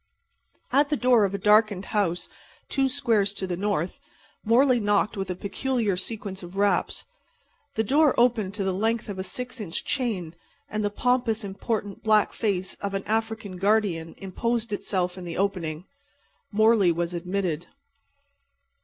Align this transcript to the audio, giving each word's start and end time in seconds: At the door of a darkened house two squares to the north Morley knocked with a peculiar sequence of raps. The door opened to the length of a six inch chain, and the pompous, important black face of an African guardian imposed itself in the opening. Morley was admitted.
At 0.71 0.89
the 0.89 0.97
door 0.97 1.25
of 1.25 1.35
a 1.35 1.37
darkened 1.37 1.85
house 1.93 2.27
two 2.69 2.89
squares 2.89 3.33
to 3.35 3.45
the 3.45 3.55
north 3.55 3.99
Morley 4.43 4.79
knocked 4.79 5.15
with 5.15 5.29
a 5.29 5.35
peculiar 5.35 5.95
sequence 5.95 6.41
of 6.41 6.55
raps. 6.57 7.05
The 7.75 7.83
door 7.83 8.19
opened 8.19 8.55
to 8.55 8.63
the 8.63 8.73
length 8.73 9.09
of 9.09 9.19
a 9.19 9.23
six 9.23 9.59
inch 9.61 9.85
chain, 9.85 10.33
and 10.67 10.83
the 10.83 10.89
pompous, 10.89 11.43
important 11.43 12.01
black 12.01 12.33
face 12.33 12.73
of 12.81 12.95
an 12.95 13.03
African 13.03 13.57
guardian 13.57 14.15
imposed 14.17 14.73
itself 14.73 15.19
in 15.19 15.23
the 15.23 15.37
opening. 15.37 15.85
Morley 16.51 16.91
was 16.91 17.13
admitted. 17.13 17.67